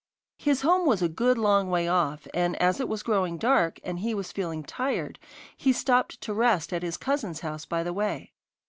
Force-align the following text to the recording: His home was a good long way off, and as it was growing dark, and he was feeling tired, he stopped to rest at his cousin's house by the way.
His 0.39 0.61
home 0.63 0.87
was 0.87 1.03
a 1.03 1.07
good 1.07 1.37
long 1.37 1.69
way 1.69 1.87
off, 1.87 2.27
and 2.33 2.59
as 2.59 2.79
it 2.79 2.89
was 2.89 3.03
growing 3.03 3.37
dark, 3.37 3.79
and 3.83 3.99
he 3.99 4.15
was 4.15 4.31
feeling 4.31 4.63
tired, 4.63 5.19
he 5.55 5.71
stopped 5.71 6.19
to 6.21 6.33
rest 6.33 6.73
at 6.73 6.81
his 6.81 6.97
cousin's 6.97 7.41
house 7.41 7.67
by 7.67 7.83
the 7.83 7.93
way. 7.93 8.33